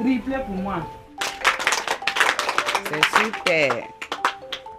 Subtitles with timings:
[0.00, 0.76] Triplé pour moi.
[2.88, 3.84] C'est super.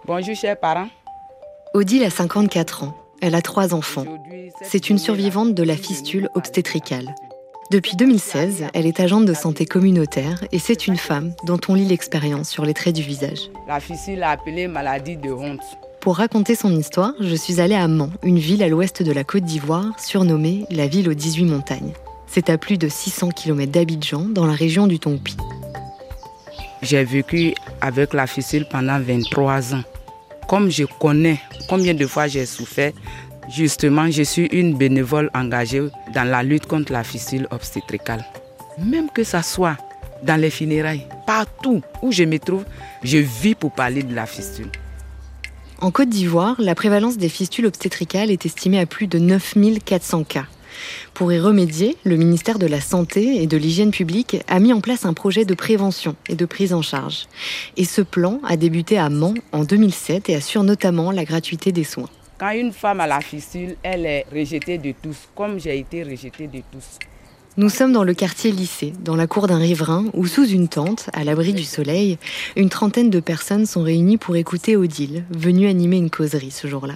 [0.08, 0.90] Bonjour, chers parents.
[1.76, 2.98] Odile a 54 ans.
[3.22, 4.06] Elle a trois enfants.
[4.64, 7.14] C'est une survivante de la fistule obstétricale.
[7.70, 11.86] Depuis 2016, elle est agente de santé communautaire et c'est une femme dont on lit
[11.86, 13.52] l'expérience sur les traits du visage.
[13.68, 15.62] La fistule appelée maladie de honte.
[16.00, 19.24] Pour raconter son histoire, je suis allée à Mans, une ville à l'ouest de la
[19.24, 21.94] Côte d'Ivoire, surnommée la ville aux 18 montagnes.
[22.34, 25.36] C'est à plus de 600 km d'Abidjan, dans la région du Tongpi.
[26.82, 29.84] J'ai vécu avec la fistule pendant 23 ans.
[30.48, 32.94] Comme je connais combien de fois j'ai souffert,
[33.54, 38.26] justement, je suis une bénévole engagée dans la lutte contre la fistule obstétricale.
[38.82, 39.76] Même que ça soit
[40.24, 42.64] dans les funérailles, partout où je me trouve,
[43.04, 44.72] je vis pour parler de la fistule.
[45.82, 50.46] En Côte d'Ivoire, la prévalence des fistules obstétricales est estimée à plus de 9400 cas.
[51.14, 54.82] Pour y remédier, le ministère de la Santé et de l'Hygiène publique a mis en
[54.82, 57.28] place un projet de prévention et de prise en charge.
[57.78, 61.84] Et ce plan a débuté à Mans en 2007 et assure notamment la gratuité des
[61.84, 62.10] soins.
[62.40, 66.48] Quand une femme a la fistule, elle est rejetée de tous, comme j'ai été rejetée
[66.48, 66.98] de tous.
[67.58, 71.10] Nous sommes dans le quartier lycée, dans la cour d'un riverain, où sous une tente,
[71.12, 72.18] à l'abri du soleil,
[72.56, 76.96] une trentaine de personnes sont réunies pour écouter Odile, venue animer une causerie ce jour-là.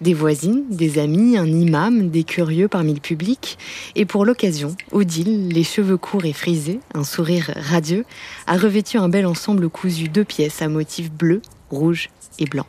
[0.00, 3.58] Des voisines, des amis, un imam, des curieux parmi le public.
[3.94, 8.06] Et pour l'occasion, Odile, les cheveux courts et frisés, un sourire radieux,
[8.46, 12.66] a revêtu un bel ensemble cousu de pièces à motifs bleus, rouges et blancs.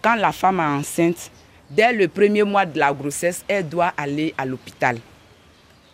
[0.00, 1.30] Quand la femme est enceinte,
[1.70, 4.98] dès le premier mois de la grossesse, elle doit aller à l'hôpital.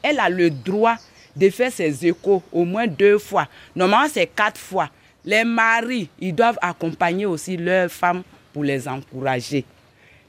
[0.03, 0.97] Elle a le droit
[1.35, 3.49] de faire ses échos au moins deux fois.
[3.75, 4.91] Normalement, c'est quatre fois.
[5.25, 9.65] Les maris, ils doivent accompagner aussi leurs femmes pour les encourager.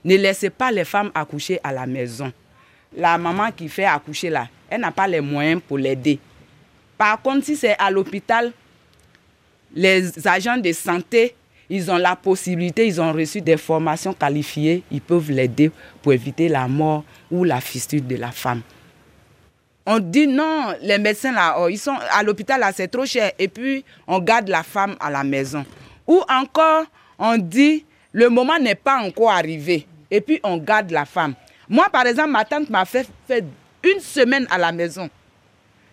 [0.05, 2.31] Ne laissez pas les femmes accoucher à la maison.
[2.95, 6.19] La maman qui fait accoucher là, elle n'a pas les moyens pour l'aider.
[6.97, 8.51] Par contre, si c'est à l'hôpital,
[9.73, 11.35] les agents de santé,
[11.73, 15.71] ils ont la possibilité, ils ont reçu des formations qualifiées, ils peuvent l'aider
[16.03, 18.61] pour éviter la mort ou la fistule de la femme.
[19.83, 23.31] On dit non, les médecins là, oh, ils sont à l'hôpital là, c'est trop cher.
[23.39, 25.65] Et puis, on garde la femme à la maison.
[26.05, 26.85] Ou encore,
[27.17, 29.87] on dit, le moment n'est pas encore arrivé.
[30.11, 31.33] Et puis, on garde la femme.
[31.67, 33.07] Moi, par exemple, ma tante m'a fait,
[33.83, 35.09] une semaine à la maison.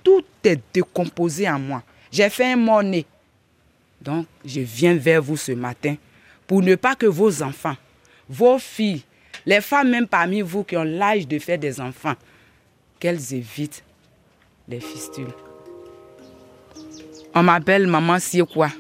[0.05, 1.83] Tout est décomposé en moi.
[2.13, 3.07] J'ai fait un mort-né.
[4.01, 5.97] Donc, je viens vers vous ce matin
[6.47, 7.77] pour ne pas que vos enfants,
[8.29, 9.03] vos filles,
[9.47, 12.15] les femmes même parmi vous qui ont l'âge de faire des enfants,
[12.99, 13.83] qu'elles évitent
[14.69, 15.33] les fistules.
[17.35, 18.19] On m'appelle Maman
[18.53, 18.71] quoi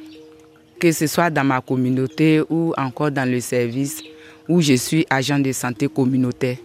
[0.80, 4.02] que ce soit dans ma communauté ou encore dans le service
[4.48, 6.56] où je suis agent de santé communautaire.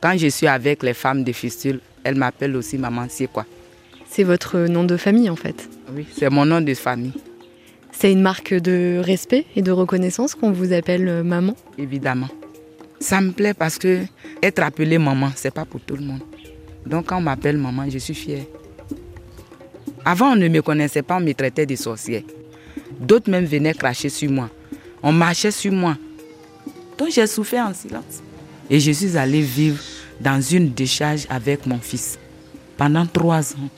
[0.00, 3.44] Quand je suis avec les femmes de fistules, elles m'appellent aussi Maman quoi
[4.08, 7.12] C'est votre nom de famille en fait Oui, c'est mon nom de famille.
[8.00, 12.28] C'est une marque de respect et de reconnaissance qu'on vous appelle euh, maman Évidemment.
[13.00, 14.04] Ça me plaît parce que
[14.40, 16.20] être appelée maman, c'est pas pour tout le monde.
[16.86, 18.44] Donc quand on m'appelle maman, je suis fière.
[20.04, 22.22] Avant, on ne me connaissait pas, on me traitait de sorcière.
[23.00, 24.48] D'autres même venaient cracher sur moi.
[25.02, 25.96] On marchait sur moi.
[26.96, 28.22] Donc j'ai souffert en silence.
[28.70, 29.82] Et je suis allée vivre
[30.20, 32.16] dans une décharge avec mon fils
[32.76, 33.68] pendant trois ans.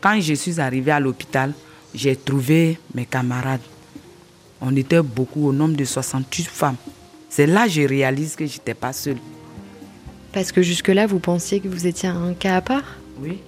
[0.00, 1.52] Quand je suis arrivée à l'hôpital,
[1.94, 3.60] j'ai trouvé mes camarades.
[4.60, 6.76] On était beaucoup, au nombre de 68 femmes.
[7.28, 9.18] C'est là que je réalise que je n'étais pas seule.
[10.32, 12.96] Parce que jusque-là, vous pensiez que vous étiez un cas à part?
[13.20, 13.38] Oui.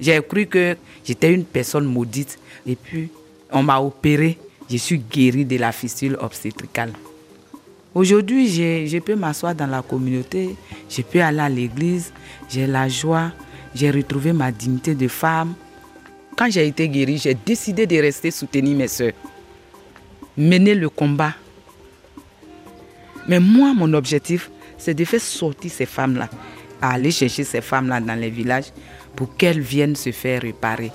[0.00, 2.38] J'ai cru que j'étais une personne maudite.
[2.66, 3.08] Et puis,
[3.50, 4.38] on m'a opéré.
[4.68, 6.92] Je suis guérie de la fistule obstétricale.
[7.94, 8.48] Aujourd'hui,
[8.86, 10.54] je peux m'asseoir dans la communauté,
[10.90, 12.12] je peux aller à l'église,
[12.46, 13.32] j'ai la joie,
[13.74, 15.54] j'ai retrouvé ma dignité de femme,
[16.36, 19.12] quand j'ai été guérie, j'ai décidé de rester soutenir mes soeurs,
[20.36, 21.34] mener le combat.
[23.26, 26.28] Mais moi, mon objectif, c'est de faire sortir ces femmes-là,
[26.82, 28.72] aller chercher ces femmes-là dans les villages
[29.16, 30.92] pour qu'elles viennent se faire réparer.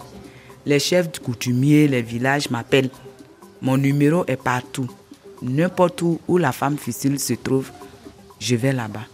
[0.66, 2.92] Les chefs coutumiers, les villages m'appellent.
[3.62, 4.88] Mon numéro est partout.
[5.42, 7.72] N'importe où où la femme fistule se trouve,
[8.40, 9.08] je vais là-bas.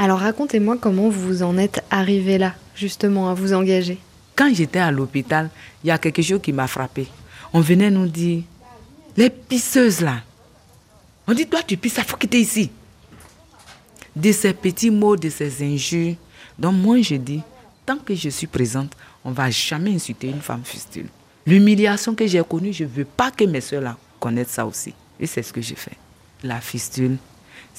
[0.00, 3.98] Alors racontez-moi comment vous en êtes arrivé là, justement, à vous engager.
[4.36, 5.50] Quand j'étais à l'hôpital,
[5.82, 7.08] il y a quelque chose qui m'a frappé.
[7.52, 8.44] On venait nous dire,
[9.16, 10.22] les pisseuses là,
[11.26, 12.70] on dit, toi tu pisses, il faut quitter ici.
[14.14, 16.14] De ces petits mots, de ces injures.
[16.56, 17.42] Donc moi je dis,
[17.84, 18.92] tant que je suis présente,
[19.24, 21.08] on ne va jamais insulter une femme fistule.
[21.44, 24.94] L'humiliation que j'ai connue, je ne veux pas que mes soeurs là connaissent ça aussi.
[25.18, 25.96] Et c'est ce que j'ai fait.
[26.44, 27.16] La fistule,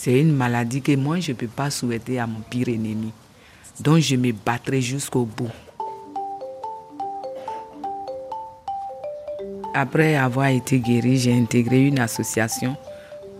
[0.01, 3.11] c'est une maladie que moi, je ne peux pas souhaiter à mon pire ennemi.
[3.81, 5.51] Donc je me battrai jusqu'au bout.
[9.73, 12.77] Après avoir été guérie, j'ai intégré une association,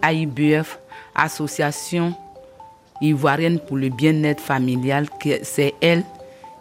[0.03, 0.79] AIBF,
[1.15, 2.13] Association
[2.99, 5.07] ivoirienne pour le bien-être familial.
[5.43, 6.03] C'est elle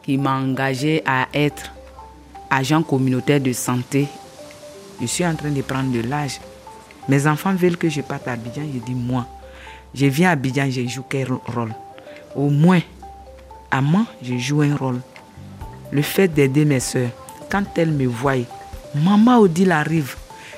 [0.05, 1.73] qui m'a engagé à être
[2.51, 4.07] agent communautaire de santé.
[5.01, 6.41] Je suis en train de prendre de l'âge.
[7.09, 8.63] Mes enfants veulent que je parte à Abidjan.
[8.73, 9.27] Je dis moi,
[9.95, 11.75] je viens à Abidjan, je joue quel rôle?
[12.35, 12.81] Au moins,
[13.71, 15.01] à moi, je joue un rôle.
[15.91, 17.11] Le fait d'aider mes soeurs,
[17.51, 18.45] quand elles me voient,
[18.95, 20.17] maman Odile arrive,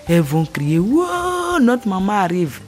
[0.09, 2.61] elles vont crier Wow, notre maman arrive.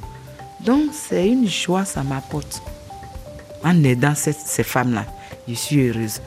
[0.64, 2.62] Donc, c'est une joie, ça m'apporte.
[3.65, 5.06] En aidant ces, ces femmes-là,
[5.49, 6.20] je suis heureuse.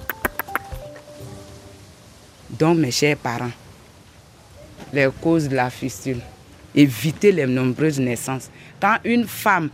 [2.49, 3.51] Donc, mes chers parents,
[4.91, 6.19] les causes de la fistule,
[6.73, 8.49] éviter les nombreuses naissances.
[8.81, 9.69] Quand une femme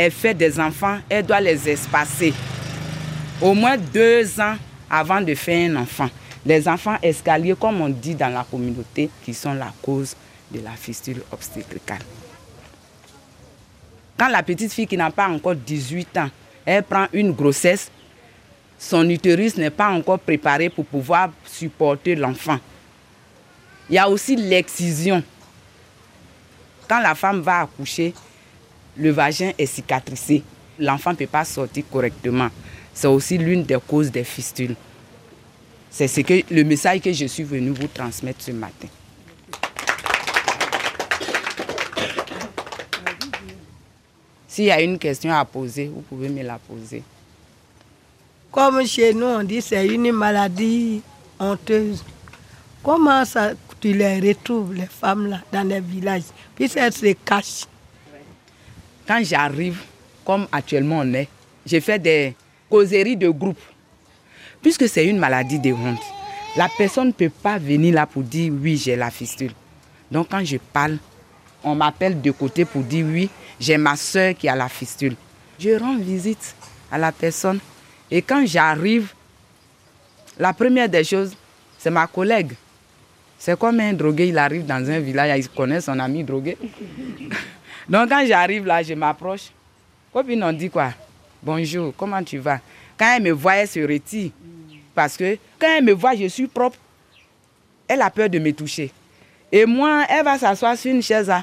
[0.00, 2.32] elle fait des enfants, elle doit les espacer
[3.38, 4.56] au moins deux ans
[4.88, 6.08] avant de faire un enfant.
[6.46, 10.16] Les enfants escaliers, comme on dit dans la communauté, qui sont la cause
[10.50, 12.00] de la fistule obstétricale.
[14.18, 16.30] Quand la petite fille qui n'a pas encore 18 ans,
[16.64, 17.90] elle prend une grossesse,
[18.78, 22.58] son utérus n'est pas encore préparé pour pouvoir supporter l'enfant.
[23.90, 25.22] Il y a aussi l'excision.
[26.88, 28.14] Quand la femme va accoucher,
[28.96, 30.42] le vagin est cicatrisé.
[30.78, 32.48] L'enfant ne peut pas sortir correctement.
[32.92, 34.76] C'est aussi l'une des causes des fistules.
[35.90, 38.88] C'est ce que, le message que je suis venu vous transmettre ce matin.
[44.46, 47.02] S'il y a une question à poser, vous pouvez me la poser.
[48.50, 51.02] Comme chez nous, on dit c'est une maladie
[51.38, 52.04] honteuse.
[52.82, 53.22] Comment
[53.80, 56.24] tu les retrouves, les femmes là, dans les villages?
[56.56, 57.66] Puis elles se cachent.
[59.10, 59.82] Quand j'arrive,
[60.24, 61.26] comme actuellement on est,
[61.66, 62.36] j'ai fait des
[62.70, 63.58] causeries de groupe.
[64.62, 65.98] Puisque c'est une maladie de honte,
[66.56, 69.50] la personne ne peut pas venir là pour dire oui, j'ai la fistule.
[70.12, 70.98] Donc quand je parle,
[71.64, 73.28] on m'appelle de côté pour dire oui,
[73.58, 75.16] j'ai ma soeur qui a la fistule.
[75.58, 76.54] Je rends visite
[76.92, 77.58] à la personne.
[78.12, 79.12] Et quand j'arrive,
[80.38, 81.34] la première des choses,
[81.80, 82.52] c'est ma collègue.
[83.40, 86.58] C'est comme un drogué, il arrive dans un village, il connaît son ami drogué.
[87.88, 89.50] Donc quand j'arrive là, je m'approche.
[90.12, 90.90] Copine, on dit quoi?
[91.42, 92.60] Bonjour, comment tu vas?
[92.98, 94.30] Quand elle me voit, elle se retire.
[94.94, 96.76] Parce que quand elle me voit, je suis propre.
[97.88, 98.92] Elle a peur de me toucher.
[99.50, 101.28] Et moi, elle va s'asseoir sur une chaise.
[101.28, 101.42] Là.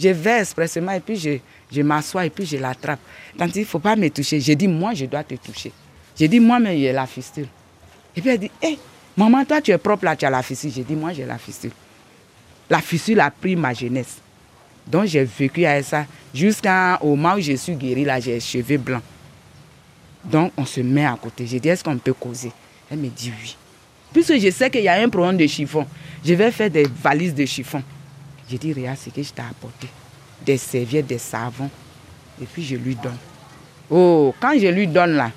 [0.00, 1.38] Je vais expressément et puis je,
[1.70, 2.98] je m'assois et puis je l'attrape.
[3.38, 5.70] Quand il ne faut pas me toucher, je dis, moi, je dois te toucher.
[6.18, 7.46] Je dis, moi, mais il y a la fistule.
[8.16, 8.76] Et puis elle dit, hé,
[9.16, 10.72] maman, toi, tu es propre là, tu as la fistule.
[10.76, 11.72] Je dis, moi, j'ai la fistule.
[12.68, 14.18] La fistule a pris ma jeunesse.
[14.86, 16.68] Donc j'ai vécu avec ça jusqu'au
[17.16, 19.02] moment où je suis guérie, là, j'ai les cheveux blancs.
[20.24, 21.46] Donc on se met à côté.
[21.46, 22.52] J'ai dit, est-ce qu'on peut causer?
[22.90, 23.56] Elle me dit oui.
[24.12, 25.86] Puisque je sais qu'il y a un problème de chiffon,
[26.24, 27.82] je vais faire des valises de chiffon.
[28.48, 29.88] J'ai dit, regarde ce que je t'ai apporté.
[30.44, 31.70] Des serviettes, des savons.
[32.40, 33.16] Et puis je lui donne.
[33.90, 35.30] Oh, quand je lui donne là,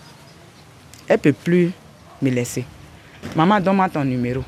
[1.08, 1.72] elle ne peut plus
[2.22, 2.66] me laisser.
[3.36, 4.44] Maman, donne-moi ton numéro.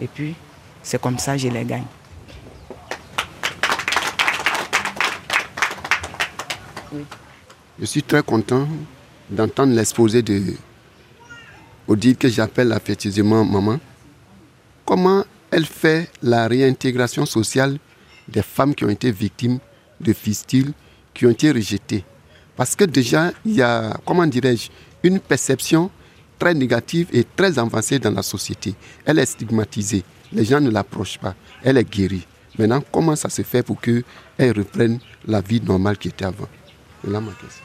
[0.00, 0.34] Et puis,
[0.82, 1.84] c'est comme ça que je les gagne.
[7.78, 8.66] Je suis très content
[9.28, 10.54] d'entendre l'exposé de
[11.88, 13.78] Odile que j'appelle affectueusement maman.
[14.84, 17.78] Comment elle fait la réintégration sociale
[18.28, 19.58] des femmes qui ont été victimes
[20.00, 20.72] de fistules,
[21.12, 22.04] qui ont été rejetées?
[22.56, 24.70] Parce que déjà, il y a, comment dirais-je,
[25.02, 25.90] une perception
[26.38, 28.74] très négative et très avancée dans la société.
[29.04, 30.02] Elle est stigmatisée.
[30.32, 31.34] Les gens ne l'approchent pas.
[31.62, 32.26] Elle est guérie.
[32.58, 34.04] Maintenant, comment ça se fait pour qu'elle
[34.38, 36.48] reprenne la vie normale qui était avant?
[37.04, 37.64] C'est là ma question.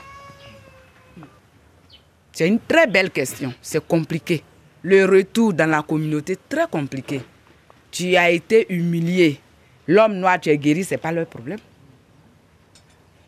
[2.34, 3.54] C'est une très belle question.
[3.62, 4.44] C'est compliqué.
[4.84, 7.22] Le retour dans la communauté, très compliqué.
[7.92, 9.40] Tu as été humilié.
[9.88, 11.60] L'homme noir, tu es guéri, ce n'est pas leur problème.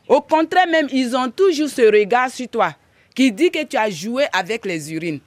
[0.07, 2.75] Au contraire, même, ils ont toujours ce regard sur toi
[3.15, 5.19] qui dit que tu as joué avec les urines.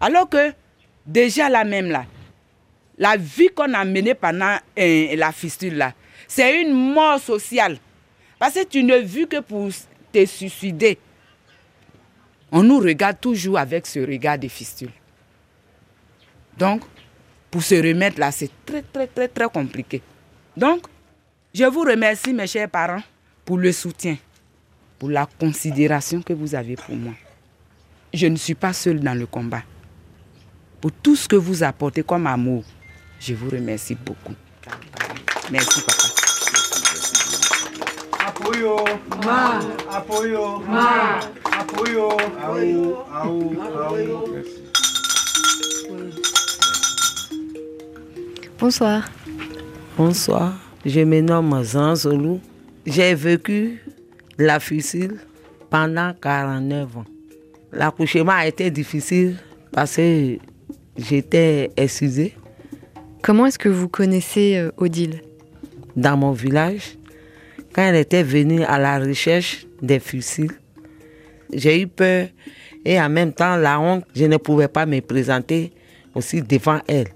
[0.00, 0.52] Alors que,
[1.06, 2.04] déjà là même, là,
[2.98, 5.94] la vie qu'on a menée pendant euh, la fistule, là,
[6.26, 7.78] c'est une mort sociale.
[8.38, 9.70] Parce que tu ne vis que pour
[10.12, 10.98] te suicider.
[12.50, 14.90] On nous regarde toujours avec ce regard de fistule.
[16.56, 16.82] Donc,
[17.50, 20.02] pour se remettre là, c'est très, très, très, très compliqué.
[20.56, 20.86] Donc,
[21.54, 23.02] je vous remercie, mes chers parents,
[23.44, 24.16] pour le soutien,
[24.98, 27.14] pour la considération que vous avez pour moi.
[28.12, 29.62] Je ne suis pas seule dans le combat.
[30.80, 32.64] Pour tout ce que vous apportez comme amour,
[33.20, 34.34] je vous remercie beaucoup.
[35.50, 36.08] Merci, papa.
[38.26, 38.76] Apoyo.
[39.24, 39.60] Ma.
[39.90, 40.60] Apoyo.
[40.68, 41.18] Ma.
[41.58, 42.10] Apoyo.
[42.42, 42.96] Aou.
[43.12, 43.56] Aou.
[43.60, 44.26] Aou.
[44.32, 44.62] Merci.
[48.58, 49.08] Bonsoir.
[49.96, 50.54] Bonsoir,
[50.84, 52.40] je me nomme Zan Zolou.
[52.86, 53.82] J'ai vécu
[54.38, 55.18] la fusile
[55.70, 57.04] pendant 49 ans.
[57.72, 59.36] L'accouchement a été difficile
[59.72, 60.38] parce que
[60.98, 62.34] j'étais excusée.
[63.22, 65.22] Comment est-ce que vous connaissez euh, Odile?
[65.96, 66.96] Dans mon village,
[67.72, 70.52] quand elle était venue à la recherche des fusiles,
[71.52, 72.28] j'ai eu peur
[72.84, 75.72] et en même temps la honte, je ne pouvais pas me présenter
[76.14, 77.08] aussi devant elle.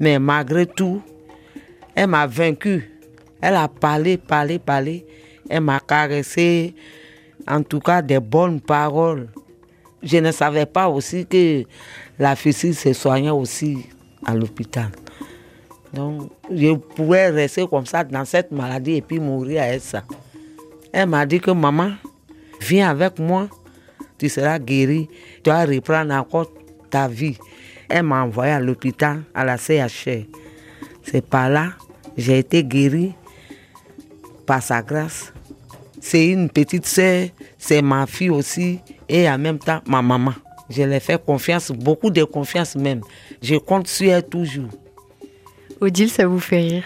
[0.00, 1.02] Mais malgré tout,
[1.94, 2.90] elle m'a vaincu.
[3.40, 5.06] Elle a parlé, parlé, parlé.
[5.48, 6.74] Elle m'a caressé,
[7.46, 9.28] en tout cas des bonnes paroles.
[10.04, 11.64] Je ne savais pas aussi que
[12.18, 13.86] la fille se soignait aussi
[14.24, 14.90] à l'hôpital.
[15.94, 20.02] Donc, je pouvais rester comme ça dans cette maladie et puis mourir avec ça.
[20.92, 21.92] Elle m'a dit que maman,
[22.60, 23.48] viens avec moi,
[24.18, 25.08] tu seras guéri,
[25.42, 26.50] tu vas reprendre encore
[26.90, 27.38] ta vie.
[27.88, 30.26] Elle m'a envoyé à l'hôpital, à la CHR.
[31.02, 31.70] C'est par là,
[32.16, 33.14] j'ai été guéri
[34.46, 35.32] par sa grâce.
[36.00, 40.34] C'est une petite sœur, c'est ma fille aussi, et en même temps ma maman.
[40.70, 43.02] Je ai fait confiance, beaucoup de confiance même.
[43.42, 44.70] Je compte sur elle toujours.
[45.80, 46.84] Odile, ça vous fait rire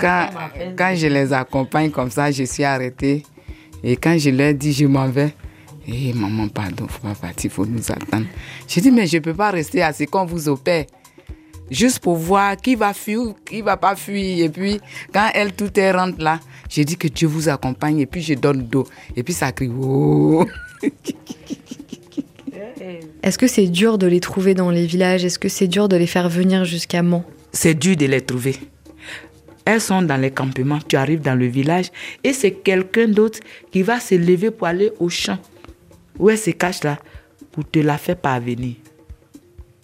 [0.00, 0.28] quand,
[0.76, 3.22] quand je les accompagne comme ça, je suis arrêtée.
[3.82, 5.34] Et quand je leur dis je m'en vais,
[5.86, 8.26] eh maman, pardon, faut pas partir, faut nous attendre.
[8.68, 10.84] Je dis mais je peux pas rester assis quand vous opère.
[11.72, 14.44] Juste pour voir qui va fuir, qui va pas fuir.
[14.44, 14.78] Et puis,
[15.12, 16.38] quand elle, tout est rentre là,
[16.68, 18.86] je dis que Dieu vous accompagne et puis je donne d'eau.
[19.16, 20.46] Et puis ça crie, oh.
[23.22, 25.24] Est-ce que c'est dur de les trouver dans les villages?
[25.24, 27.24] Est-ce que c'est dur de les faire venir jusqu'à Mans?
[27.52, 28.56] C'est dur de les trouver.
[29.64, 31.86] Elles sont dans les campements, tu arrives dans le village
[32.22, 33.38] et c'est quelqu'un d'autre
[33.70, 35.38] qui va se lever pour aller au champ
[36.18, 36.98] où elle se cache là
[37.52, 38.74] pour te la faire parvenir.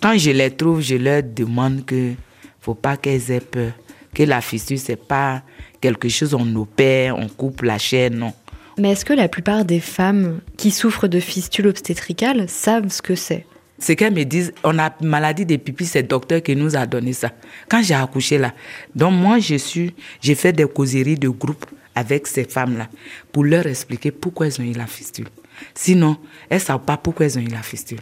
[0.00, 2.12] Quand je les trouve, je leur demande que
[2.60, 3.72] faut pas qu'elles aient peur,
[4.14, 5.42] que la fissure c'est pas
[5.80, 8.32] quelque chose on opère, on coupe la chair, non.
[8.78, 13.16] Mais est-ce que la plupart des femmes qui souffrent de fistules obstétricales savent ce que
[13.16, 13.44] c'est?
[13.80, 16.86] Ce qu'elles me disent, on a maladie des pipis, c'est le docteur qui nous a
[16.86, 17.32] donné ça.
[17.68, 18.52] Quand j'ai accouché là,
[18.94, 22.88] donc moi je suis, j'ai fait des causeries de groupe avec ces femmes-là
[23.32, 25.26] pour leur expliquer pourquoi elles ont eu la fistule.
[25.74, 26.16] Sinon,
[26.48, 27.98] elles ne savent pas pourquoi elles ont eu la fistule.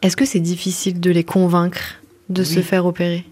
[0.00, 3.24] Est-ce que c'est difficile de les convaincre de se faire opérer?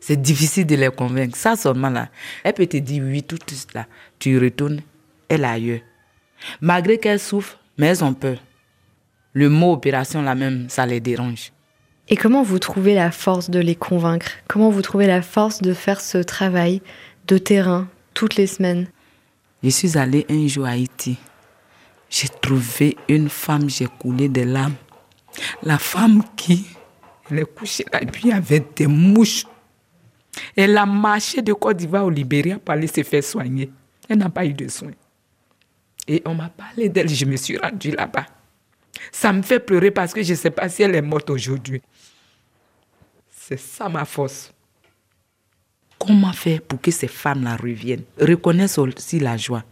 [0.00, 1.36] C'est difficile de les convaincre.
[1.36, 2.08] Ça seulement là,
[2.44, 3.38] elle peut te dire oui tout
[3.74, 3.86] là.
[4.18, 4.80] Tu retournes,
[5.28, 5.80] elle ailleurs.
[6.60, 8.38] Malgré qu'elles souffrent, mais elles ont peur.
[9.32, 11.52] Le mot opération là même, ça les dérange.
[12.08, 14.32] Et comment vous trouvez la force de les convaincre?
[14.48, 16.82] Comment vous trouvez la force de faire ce travail
[17.26, 18.88] de terrain toutes les semaines?
[19.62, 21.16] Je suis allée un jour à Haïti.
[22.10, 24.74] J'ai trouvé une femme, j'ai coulé des larmes.
[25.62, 26.66] La femme qui,
[27.30, 29.46] elle est couchée là, et avait des mouches.
[30.56, 33.70] Elle a marché de Côte d'Ivoire au Libéria pour aller se faire soigner.
[34.08, 34.92] Elle n'a pas eu de soins.
[36.08, 38.26] Et on m'a parlé d'elle, je me suis rendue là-bas.
[39.10, 41.82] Ça me fait pleurer parce que je ne sais pas si elle est morte aujourd'hui.
[43.30, 44.52] C'est ça ma force.
[45.98, 49.64] Comment faire pour que ces femmes-là reviennent, reconnaissent aussi la joie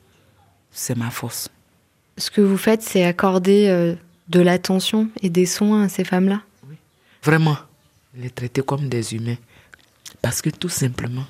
[0.70, 1.48] C'est ma force.
[2.16, 3.94] Ce que vous faites, c'est accorder euh,
[4.30, 6.42] de l'attention et des soins à ces femmes-là
[7.22, 7.56] Vraiment,
[8.14, 9.36] les traiter comme des humains.
[10.22, 11.26] Parce que tout simplement,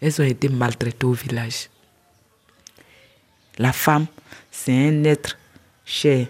[0.00, 1.68] elles ont été maltraitées au village.
[3.58, 4.06] La femme,
[4.50, 5.38] c'est un être
[5.84, 6.26] cher.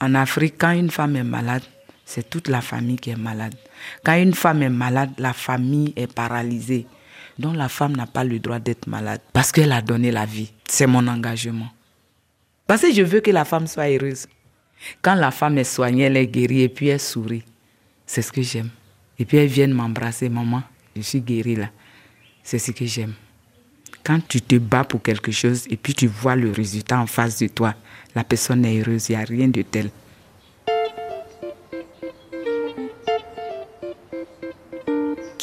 [0.00, 1.62] En Afrique, quand une femme est malade,
[2.04, 3.54] c'est toute la famille qui est malade.
[4.04, 6.86] Quand une femme est malade, la famille est paralysée.
[7.38, 10.52] Donc la femme n'a pas le droit d'être malade parce qu'elle a donné la vie.
[10.68, 11.68] C'est mon engagement.
[12.66, 14.26] Parce que je veux que la femme soit heureuse.
[15.02, 17.44] Quand la femme est soignée, elle est guérie et puis elle sourit.
[18.06, 18.70] C'est ce que j'aime.
[19.18, 20.62] Et puis elle vient m'embrasser, maman,
[20.96, 21.70] je suis guérie là.
[22.42, 23.14] C'est ce que j'aime.
[24.02, 27.38] Quand tu te bats pour quelque chose et puis tu vois le résultat en face
[27.38, 27.74] de toi,
[28.14, 29.90] la personne est heureuse, il n'y a rien de tel.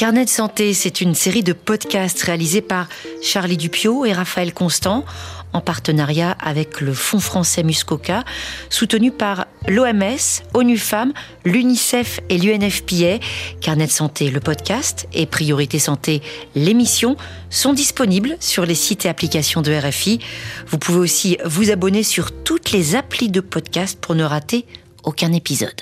[0.01, 2.89] Carnet de santé, c'est une série de podcasts réalisés par
[3.21, 5.05] Charlie Dupio et Raphaël Constant
[5.53, 8.23] en partenariat avec le Fonds français Muscoca,
[8.71, 11.13] soutenu par l'OMS, ONU Femmes,
[11.45, 13.23] l'UNICEF et l'UNFPA.
[13.61, 16.23] Carnet de santé, le podcast et Priorité santé,
[16.55, 17.15] l'émission
[17.51, 20.17] sont disponibles sur les sites et applications de RFI.
[20.65, 24.65] Vous pouvez aussi vous abonner sur toutes les applis de podcast pour ne rater
[25.03, 25.79] aucun épisode.